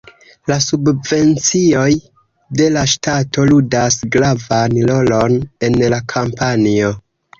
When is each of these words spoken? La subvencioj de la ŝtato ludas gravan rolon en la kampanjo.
La 0.51 0.55
subvencioj 0.67 1.91
de 2.61 2.69
la 2.77 2.85
ŝtato 2.93 3.45
ludas 3.53 3.99
gravan 4.17 4.77
rolon 4.93 5.37
en 5.69 5.79
la 5.97 6.01
kampanjo. 6.15 6.91